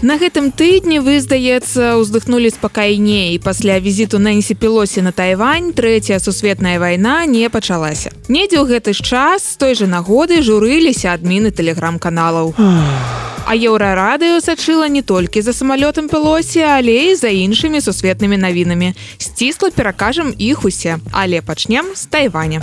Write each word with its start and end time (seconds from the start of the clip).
На 0.00 0.14
гэтым 0.14 0.52
тыдні 0.54 1.00
вы 1.02 1.18
здаецца 1.18 1.98
уздыхнулі 1.98 2.50
спакайней. 2.54 3.34
Пасля 3.42 3.80
візіту 3.82 4.22
Нэнсі 4.22 4.54
пілосі 4.54 5.02
на 5.02 5.10
Тайвань 5.10 5.74
трэцяя 5.74 6.22
сусветная 6.22 6.78
вайна 6.78 7.26
не 7.26 7.50
пачалася. 7.50 8.14
Недзе 8.30 8.62
ў 8.62 8.78
гэты 8.78 8.94
ж 8.94 9.02
час 9.02 9.42
з 9.42 9.56
той 9.58 9.74
жа 9.74 9.90
нагоды 9.90 10.38
журыліся 10.38 11.18
адміны 11.18 11.50
тэлеграм-каналаў. 11.50 12.54
А 13.42 13.56
еўрарадыё 13.58 14.38
сачыла 14.38 14.86
не 14.86 15.02
толькі 15.02 15.42
за 15.42 15.50
самалётам 15.50 16.06
пілосі 16.06 16.62
але 16.62 17.10
і 17.10 17.18
за 17.18 17.34
іншымі 17.34 17.82
сусветнымі 17.82 18.38
навінамі. 18.38 18.94
Сцісла 19.18 19.74
перакажам 19.74 20.30
іх 20.38 20.62
усе. 20.62 21.02
Але 21.10 21.42
пачнем 21.42 21.90
з 21.98 22.06
тайваня 22.06 22.62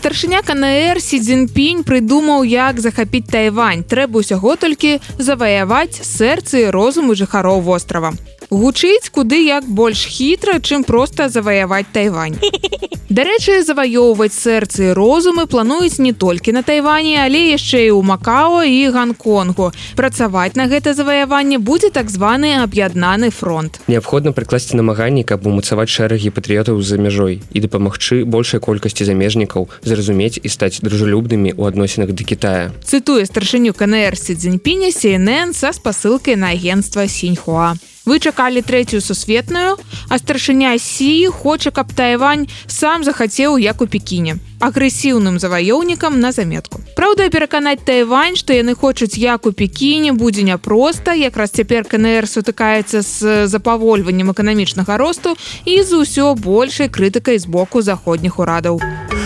старшыня 0.00 0.40
КНР 0.40 0.96
сі 1.04 1.18
дзінпінь 1.20 1.82
прыдумаў 1.84 2.46
як 2.48 2.80
захапіць 2.80 3.28
тайвань. 3.28 3.84
Трэба 3.84 4.24
ўсяго 4.24 4.56
толькі 4.56 4.96
заваяваць 5.20 6.00
сэрцы 6.00 6.72
розуму 6.72 7.12
жыхароў 7.12 7.60
вострава. 7.60 8.16
Гучыць 8.48 9.12
куды 9.12 9.44
як 9.44 9.68
больш 9.68 10.08
хітра 10.08 10.56
чым 10.64 10.88
проста 10.88 11.28
заваяваць 11.28 11.92
тайвань 11.92 12.40
дарэчы 13.10 13.66
заваёўваць 13.66 14.30
сэрцы 14.30 14.94
розумы 14.94 15.50
плануюць 15.50 15.98
не 15.98 16.14
толькі 16.14 16.54
на 16.54 16.62
тайване 16.62 17.18
але 17.18 17.50
яшчэ 17.50 17.90
і 17.90 17.98
ў 17.98 18.06
макао 18.06 18.62
і 18.62 18.86
гонконгу. 18.94 19.74
Працаваць 19.98 20.54
на 20.54 20.70
гэта 20.70 20.94
заваяванне 20.94 21.58
будзе 21.58 21.90
так 21.90 22.06
званы 22.06 22.62
аб'яднаны 22.62 23.34
фронт. 23.34 23.82
Неабходна 23.90 24.30
прыкласці 24.30 24.78
намаганні 24.78 25.26
каб 25.26 25.42
умацаваць 25.42 25.90
шэрагі 25.90 26.30
патрыётаў 26.30 26.78
за 26.86 27.02
мяжой 27.02 27.42
і 27.50 27.58
дапамагчы 27.58 28.22
большай 28.22 28.62
колькасці 28.62 29.02
замежнікаў 29.02 29.66
зразумець 29.82 30.38
і 30.38 30.46
стаць 30.46 30.78
дружалюбнымі 30.78 31.50
ў 31.58 31.66
адносінах 31.66 32.14
да 32.14 32.22
Китая 32.22 32.70
цытуе 32.86 33.26
старшыню 33.26 33.74
КНР 33.74 34.14
сі 34.14 34.38
дзіньпіня 34.38 34.94
CNN 34.94 35.50
са 35.50 35.74
спасылкай 35.74 36.38
на 36.38 36.54
агенцтва 36.54 37.10
сіньхуа. 37.10 37.74
Вы 38.06 38.18
чакалі 38.18 38.64
трэцюю 38.64 39.04
сусветную 39.04 39.76
а 40.08 40.18
старшыня 40.18 40.72
сі 40.80 41.28
хоча 41.28 41.70
каб 41.70 41.92
тайвань 41.92 42.48
сам 42.66 42.99
захацеў 43.04 43.58
як 43.58 43.80
у 43.82 43.86
пекіне 43.86 44.36
агрэсіўным 44.60 45.38
заваёўнікам 45.40 46.20
на 46.20 46.32
заметку. 46.32 46.80
Праўда 46.96 47.30
пераканаць 47.30 47.80
тайвань 47.84 48.36
што 48.36 48.52
яны 48.52 48.74
хочуць 48.74 49.16
як 49.16 49.46
у 49.46 49.52
пекіне 49.52 50.12
будзе 50.12 50.42
няпроста 50.42 51.14
якраз 51.14 51.50
цяпер 51.50 51.84
кнр 51.84 52.28
сутыкаецца 52.28 53.00
з 53.00 53.46
запавольваннем 53.46 54.30
эканамічнага 54.30 54.96
росту 54.96 55.36
і 55.64 55.82
з 55.82 55.90
усё 56.02 56.34
большай 56.34 56.88
крытыкай 56.88 57.38
з 57.38 57.46
боку 57.46 57.82
заходніх 57.82 58.38
урадаў 58.38 58.80
а 58.84 59.19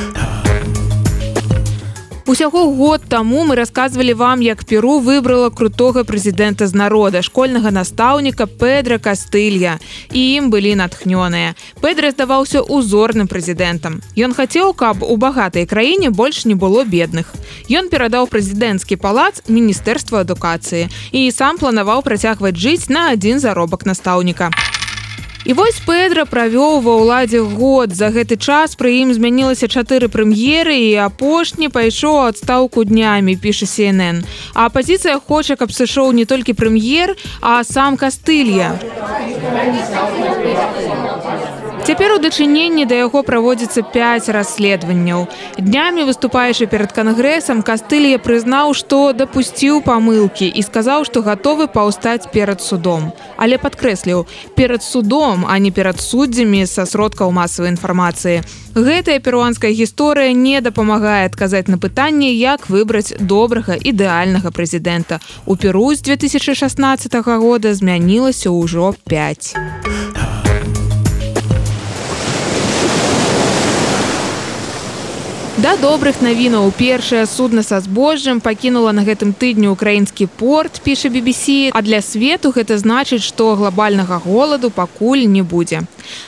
Усяго 2.27 2.73
год 2.73 3.03
таму 3.09 3.45
мы 3.45 3.55
рассказывалі 3.55 4.15
вам, 4.15 4.41
як 4.41 4.65
Перу 4.65 4.99
выбрала 4.99 5.51
крутога 5.51 6.05
прэзідэнта 6.09 6.67
з 6.67 6.73
народа, 6.73 7.21
школьнага 7.21 7.71
настаўніка 7.71 8.47
Педра 8.47 8.97
Кастылья. 8.97 9.77
І 10.09 10.41
ім 10.41 10.49
былі 10.49 10.73
натхнёныя. 10.73 11.53
Педра 11.85 12.11
здаваўся 12.17 12.65
узорным 12.65 13.29
прэзідэнтам. 13.29 14.01
Ён 14.17 14.33
хацеў, 14.33 14.73
каб 14.73 15.05
у 15.05 15.17
багатай 15.21 15.69
краіне 15.69 16.09
больш 16.09 16.49
не 16.49 16.57
было 16.57 16.89
бедных. 16.89 17.29
Ён 17.69 17.93
перадаў 17.93 18.25
прэзідэнцкі 18.33 18.97
палац 18.97 19.45
міністэрства 19.45 20.25
адукацыі 20.25 20.89
і 21.13 21.29
сам 21.29 21.61
планаваў 21.61 22.01
працягваць 22.01 22.57
жыць 22.57 22.89
на 22.89 23.13
адзін 23.13 23.37
заробак 23.37 23.85
настаўніка. 23.85 24.49
І 25.45 25.53
вось 25.53 25.77
Педра 25.85 26.25
правёў 26.25 26.81
ва 26.81 26.93
ўладзе 27.05 27.45
год. 27.45 27.93
За 27.93 28.09
гэты 28.09 28.41
час 28.41 28.73
пры 28.81 29.05
ім 29.05 29.13
змянілася 29.13 29.69
чатыры 29.69 30.09
прэм'еры 30.09 30.73
і 30.73 31.05
апошні 31.05 31.69
пайшоў 31.69 32.33
адстаўку 32.33 32.89
днямі, 32.89 33.37
піша 33.37 33.69
CNN. 33.69 34.25
А 34.57 34.73
апазіцыя 34.73 35.21
хоча, 35.21 35.61
каб 35.61 35.69
сышоў 35.69 36.17
не 36.17 36.25
толькі 36.25 36.57
прэм'ер, 36.57 37.13
а 37.45 37.61
сам 37.61 38.01
кастылья. 38.01 38.73
Цяпер 41.85 42.13
у 42.13 42.19
дачыненні 42.19 42.87
да 42.89 42.97
яго 42.97 43.21
праводзіцца 43.21 43.83
5 43.85 44.33
расследаванняў. 44.33 45.27
Днямі 45.61 46.09
выступаючы 46.09 46.65
перад 46.65 46.97
кангрэсам 46.97 47.61
кастылья 47.61 48.17
прызнаў, 48.17 48.73
што 48.73 49.13
дапусціў 49.13 49.85
памылкі 49.85 50.49
і 50.49 50.65
сказаў, 50.65 51.05
што 51.05 51.21
гатовы 51.21 51.69
паўстаць 51.69 52.25
перад 52.33 52.65
судом. 52.65 53.13
Але 53.37 53.61
падкрэсліў 53.61 54.25
перад 54.57 54.81
судом, 54.81 55.45
а 55.45 55.59
не 55.61 55.69
перад 55.71 56.01
суддзямі 56.01 56.65
са 56.65 56.89
сродкаў 56.89 57.37
масавай 57.37 57.77
інфармацыі. 57.77 58.41
Гэтая 58.73 59.21
перуанская 59.21 59.77
гісторыя 59.77 60.33
не 60.33 60.65
дапамагае 60.65 61.29
адказаць 61.29 61.69
на 61.69 61.77
пытанне, 61.77 62.33
як 62.33 62.73
выбраць 62.73 63.13
добрага 63.21 63.77
ідэальнага 63.77 64.49
прэзідэнта. 64.57 65.21
У 65.45 65.61
Перу 65.61 65.93
з 65.93 66.01
2016 66.01 67.13
года 67.37 67.75
змянілася 67.75 68.49
ўжо 68.49 68.97
5. 69.05 70.14
Да 75.65 75.79
добрых 75.81 76.21
навінаў 76.21 76.67
першае 76.77 77.23
судна 77.25 77.63
са 77.65 77.79
збожжам 77.81 78.41
пакінула 78.45 78.93
на 78.93 79.01
гэтым 79.01 79.31
тыдні 79.33 79.71
украінскі 79.73 80.27
порт 80.41 80.83
піша 80.85 81.09
BBC 81.09 81.73
а 81.73 81.81
для 81.81 82.03
свету 82.05 82.53
гэта 82.53 82.77
значыць 82.77 83.25
што 83.25 83.55
глобальнага 83.57 84.21
голаду 84.27 84.69
пакуль 84.69 85.25
не 85.25 85.41
будзе. 85.41 85.81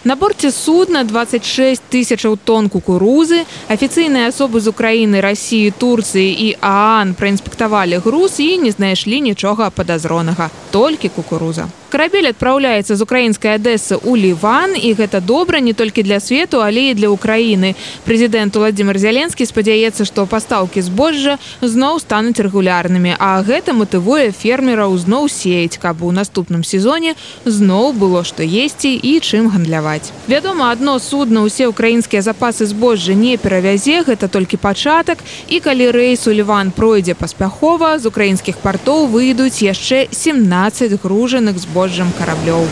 На 0.09 0.17
борце 0.17 0.49
судна 0.49 1.05
26 1.05 1.85
тысячаў 1.93 2.41
тонн 2.41 2.73
кукурузы. 2.73 3.45
Афіцыйныя 3.69 4.33
асобы 4.33 4.65
з 4.65 4.73
Украіны 4.73 5.21
рассіі 5.21 5.69
турцыі 5.69 6.33
і 6.33 6.57
аан 6.65 7.13
праінспектавалі 7.13 8.01
груз 8.01 8.41
і 8.41 8.57
не 8.65 8.73
знайшлі 8.73 9.21
нічога 9.21 9.69
падазронага. 9.69 10.49
Толькі 10.73 11.13
кукуруза 11.13 11.69
карабель 11.89 12.29
адпраўляецца 12.31 12.97
з 12.97 13.01
украінскай 13.03 13.57
адэсы 13.57 13.97
ў 13.97 14.13
ліван 14.17 14.77
і 14.77 14.93
гэта 14.99 15.21
добра 15.21 15.61
не 15.61 15.73
толькі 15.73 16.03
для 16.03 16.21
свету 16.21 16.61
але 16.61 16.91
і 16.91 16.95
для 16.99 17.09
украіны 17.09 17.75
прэзідэнт 18.05 18.57
владимир 18.57 18.99
зяленскі 18.99 19.47
спадзяецца 19.47 20.05
што 20.05 20.27
пастаўкі 20.27 20.83
збожжа 20.83 21.39
зноў 21.63 22.01
стануць 22.05 22.43
рэгулярнымі 22.43 23.17
а 23.19 23.41
гэта 23.47 23.73
матывуе 23.73 24.35
фермераў 24.35 24.99
зноў 24.99 25.31
сеяць 25.33 25.81
каб 25.81 26.03
у 26.03 26.13
наступным 26.13 26.67
сезоне 26.67 27.15
зноў 27.45 27.93
было 27.97 28.25
што 28.27 28.43
есці 28.43 28.93
і 28.93 29.13
чым 29.21 29.49
гандляваць. 29.49 30.13
Вядома 30.29 30.71
одно 30.71 30.99
судно 30.99 31.43
усе 31.43 31.67
украінскія 31.67 32.23
запасы 32.23 32.67
збожжа 32.67 33.15
не 33.15 33.37
перавязе 33.37 34.03
гэта 34.03 34.29
толькі 34.29 34.57
пачатак. 34.57 35.19
І 35.49 35.61
калі 35.61 35.91
рэйс 35.91 36.27
у 36.27 36.33
ліван 36.35 36.71
пройдзе 36.71 37.15
паспяхова 37.15 37.99
з 37.99 38.07
украінскіх 38.07 38.59
партоў 38.59 39.07
выйдуць 39.07 39.63
яшчэ 39.63 40.09
17 40.11 40.99
гружаных 41.03 41.59
збожжа 41.59 41.86
збожжам 41.87 42.11
караблёў. 42.19 42.67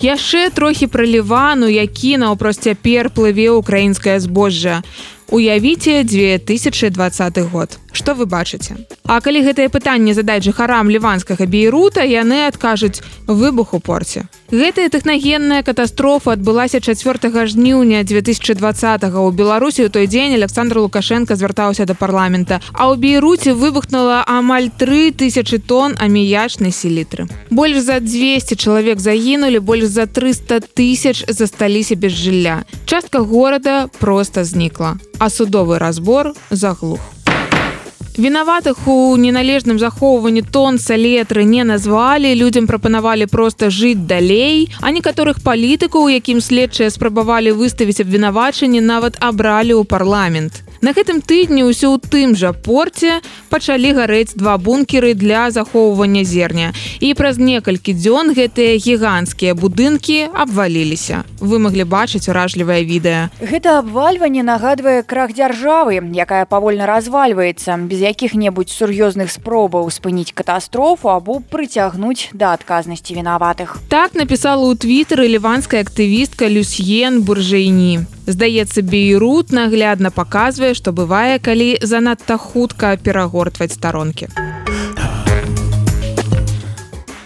Яшчэ 0.00 0.50
трохі 0.50 0.88
пра 0.88 1.04
лівану, 1.04 1.68
які 1.68 2.16
наўпрост 2.16 2.64
цяпер 2.64 3.12
плыве 3.12 3.52
ўкраінскае 3.52 4.18
збожжа. 4.18 4.80
Уявіце 5.28 6.02
2020 6.08 7.38
год. 7.52 7.81
Што 7.92 8.14
вы 8.14 8.26
бачыце? 8.26 8.76
А 9.04 9.20
калі 9.20 9.44
гэтае 9.44 9.68
пытанне 9.68 10.14
задаць 10.16 10.44
жыхарам 10.44 10.88
ліванскага 10.88 11.44
бейрута, 11.46 12.00
яны 12.00 12.48
адкажуць 12.48 13.04
выбух 13.26 13.74
у 13.74 13.80
порце. 13.80 14.24
Гэтая 14.52 14.88
тэхнагенная 14.88 15.62
катастрофа 15.62 16.32
адбылася 16.32 16.80
4 16.80 17.46
жніўня 17.52 18.04
2020 18.04 19.04
у 19.16 19.30
Беларусі 19.30 19.84
ў 19.84 19.90
той 19.92 20.06
дзень 20.06 20.36
Александр 20.36 20.78
Лукашенко 20.78 21.36
звяртаўся 21.36 21.84
да 21.84 21.94
парламента. 21.94 22.60
А 22.72 22.88
ў 22.88 22.96
бейруце 22.96 23.52
выбухнула 23.52 24.24
амаль 24.26 24.68
3000 24.68 25.60
тонн 25.68 25.96
аміячнай 26.00 26.72
селітры. 26.72 27.28
Больш 27.50 27.84
за 27.84 28.00
200 28.00 28.56
чалавек 28.56 29.00
загінулі, 29.00 29.60
больш 29.60 29.84
за 29.84 30.06
300 30.06 30.64
тысяч 30.72 31.24
засталіся 31.28 31.96
без 31.96 32.12
жылля. 32.12 32.64
Частка 32.84 33.20
горада 33.20 33.88
проста 34.00 34.44
знікла, 34.44 34.96
а 35.18 35.28
судовы 35.28 35.78
разбор 35.78 36.32
заглух. 36.50 37.00
Вінаватых 38.18 38.76
у 38.86 39.16
неналежным 39.16 39.78
захоўванні 39.78 40.42
тон 40.42 40.76
салетры 40.76 41.44
не 41.48 41.64
назвалі, 41.64 42.34
людзям 42.36 42.66
прапанавалі 42.68 43.24
проста 43.24 43.70
жыць 43.72 44.04
далей, 44.04 44.68
а 44.84 44.92
некаторых 44.92 45.40
палітыкаў, 45.40 46.12
якім 46.12 46.44
следчыя 46.44 46.92
спрабавалі 46.92 47.56
выставіць 47.56 48.04
абвінавачанні, 48.04 48.84
нават 48.84 49.16
абралі 49.16 49.80
ў 49.80 49.88
парламент. 49.88 50.60
На 50.82 50.90
гэтым 50.90 51.22
тыдні 51.22 51.62
ўсё 51.62 51.94
ў 51.94 52.02
тым 52.10 52.34
жа 52.34 52.50
порце 52.50 53.22
пачалі 53.54 53.94
гарэць 53.94 54.34
два 54.34 54.58
бункеры 54.58 55.14
для 55.14 55.46
захоўвання 55.54 56.26
зерня. 56.26 56.74
І 56.98 57.14
праз 57.14 57.38
некалькі 57.38 57.94
дзён 57.94 58.34
гэтыя 58.34 58.82
гіганцкія 58.82 59.54
будынкі 59.54 60.34
абваліліся. 60.34 61.22
Вы 61.38 61.62
маглі 61.62 61.86
бачыць 61.86 62.26
уражлівае 62.26 62.82
відэа. 62.82 63.30
Гэта 63.38 63.78
абвальванне 63.78 64.42
нагадвае 64.42 65.06
крах 65.06 65.30
дзяржавы, 65.38 66.02
якая 66.02 66.50
павольна 66.50 66.90
развальваецца 66.90 67.78
без 67.86 68.02
якіх-небудзь 68.02 68.74
сур'ёзных 68.74 69.30
спробаў 69.30 69.86
спыніць 69.86 70.34
катастрофу 70.34 71.14
або 71.14 71.38
прыцягнуць 71.38 72.34
да 72.34 72.58
адказнасці 72.58 73.14
вінаватых. 73.14 73.78
Так 73.86 74.18
напісала 74.18 74.66
ў 74.66 74.74
твітары 74.74 75.30
ліванская 75.30 75.86
актывістка 75.86 76.50
Люсьен 76.50 77.22
буржэйні. 77.22 78.02
Здаецца, 78.26 78.82
Бейрут 78.82 79.50
наглядна 79.50 80.10
паказвае, 80.14 80.74
што 80.78 80.92
бывае, 80.94 81.38
калі 81.42 81.78
занадта 81.82 82.38
хутка 82.38 82.96
перагортваць 82.96 83.72
старонкі. 83.74 84.28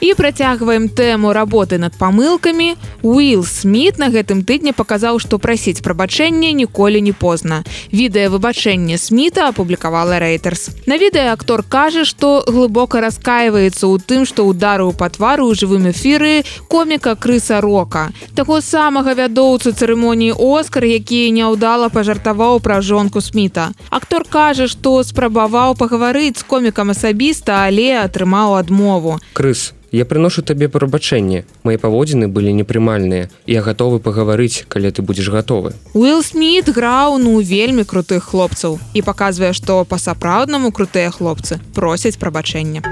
І 0.01 0.13
працягваем 0.15 0.89
тэму 0.93 1.33
работы 1.33 1.79
над 1.79 1.97
памылкамі. 1.97 2.77
Уилл 3.03 3.45
Смит 3.45 3.97
на 3.99 4.13
гэтым 4.13 4.45
тыдні 4.45 4.77
паказаў, 4.77 5.19
што 5.19 5.39
прасіць 5.41 5.81
прабачэння 5.81 6.53
ніколі 6.53 7.01
не 7.01 7.13
позна. 7.17 7.65
Відэа 7.93 8.29
выбачэння 8.29 8.99
Сміта 9.01 9.49
апублікавала 9.49 10.21
Рэйтерс. 10.21 10.85
На 10.87 11.01
відэа 11.01 11.33
актор 11.33 11.65
кажа, 11.65 12.05
што 12.05 12.45
глыбока 12.45 13.01
раскаиваецца 13.01 13.89
ў 13.89 13.97
тым, 14.05 14.29
што 14.29 14.45
ударыў 14.45 14.93
па 14.93 15.09
твару 15.09 15.49
ў 15.49 15.57
жывым 15.57 15.89
эфіры 15.89 16.45
коміка 16.69 17.17
крыса 17.17 17.65
рока. 17.65 18.13
Таго 18.37 18.61
самага 18.61 19.17
вядоўцу 19.17 19.73
цырымоніі 19.73 20.37
Оскар, 20.37 20.85
які 20.85 21.33
няўдала 21.33 21.89
пажартаваў 21.89 22.61
пра 22.61 22.85
жонку 22.85 23.25
Сміта. 23.25 23.73
Актор 23.89 24.29
кажа, 24.29 24.69
што 24.69 25.01
спрабаваў 25.01 25.73
пагаварыць 25.73 26.37
з 26.37 26.45
комікам 26.45 26.93
асабіста, 26.93 27.65
але 27.65 27.97
атрымаў 27.97 28.61
адмову. 28.61 29.17
Крыс, 29.33 29.73
Я 29.97 30.05
прыношу 30.05 30.43
табе 30.45 30.69
прабачэнне. 30.69 31.47
Мае 31.65 31.79
паводзіны 31.81 32.29
былі 32.29 32.53
непрымальныя. 32.53 33.31
Я 33.49 33.65
гатовы 33.65 33.97
пагаварыць, 33.97 34.69
калі 34.69 34.93
ты 34.93 35.01
будзеш 35.01 35.33
гатовы. 35.33 35.73
Уилл 35.97 36.21
Смит 36.21 36.69
граў 36.69 37.17
ну 37.17 37.41
вельмі 37.41 37.89
крутых 37.89 38.29
хлопцаў 38.29 38.77
і 38.93 39.01
паказвае, 39.01 39.57
што 39.57 39.89
па-сапраўднаму 39.89 40.69
крутыя 40.69 41.09
хлопцы 41.09 41.65
просяць 41.73 42.21
прабачэння. 42.21 42.85